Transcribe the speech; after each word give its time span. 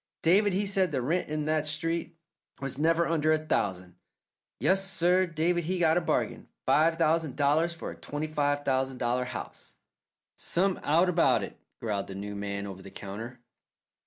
David 0.23 0.53
he 0.53 0.65
said 0.65 0.91
the 0.91 0.99
rent 0.99 1.29
in 1.29 1.45
that 1.45 1.67
street 1.67 2.17
was 2.59 2.79
never 2.79 3.07
under 3.07 3.31
a 3.31 3.37
thousand. 3.37 3.97
Yes, 4.59 4.89
sir, 4.89 5.27
David 5.27 5.65
he 5.65 5.77
got 5.77 5.95
a 5.95 6.01
bargain 6.01 6.47
five 6.65 6.97
thousand 6.97 7.35
dollars 7.35 7.75
for 7.75 7.91
a 7.91 7.95
twenty 7.95 8.25
five 8.25 8.65
thousand 8.65 8.97
dollar 8.97 9.25
house." 9.25 9.75
"Some 10.35 10.79
out 10.81 11.07
about 11.07 11.43
it!" 11.43 11.55
growled 11.79 12.07
the 12.07 12.15
new 12.15 12.35
man 12.35 12.65
over 12.65 12.81
the 12.81 12.89
counter. 12.89 13.41